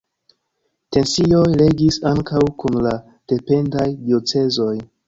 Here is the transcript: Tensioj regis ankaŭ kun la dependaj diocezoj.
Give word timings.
Tensioj 0.97 1.43
regis 1.63 2.01
ankaŭ 2.13 2.43
kun 2.65 2.81
la 2.89 2.99
dependaj 3.35 3.89
diocezoj. 4.09 4.73